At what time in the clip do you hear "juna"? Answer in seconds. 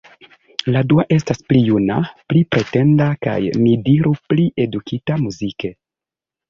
1.67-1.99